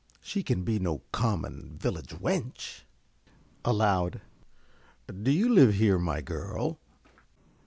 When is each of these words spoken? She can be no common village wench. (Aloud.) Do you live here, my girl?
She 0.23 0.41
can 0.41 0.63
be 0.63 0.79
no 0.79 1.03
common 1.11 1.77
village 1.77 2.09
wench. 2.09 2.85
(Aloud.) 3.63 4.19
Do 5.05 5.29
you 5.29 5.47
live 5.47 5.75
here, 5.75 5.99
my 5.99 6.21
girl? 6.21 6.79